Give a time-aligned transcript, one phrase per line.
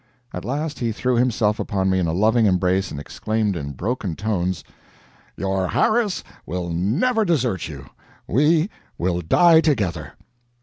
[0.33, 4.15] At last he threw himself upon me in a loving embrace and exclaimed in broken
[4.15, 4.63] tones:
[5.37, 7.87] "Your Harris will never desert you.
[8.27, 10.13] We will die together."